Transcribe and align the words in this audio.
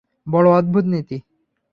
বড় 0.27 0.47
অদ্ভুত 0.51 0.85
নীতি। 0.85 1.17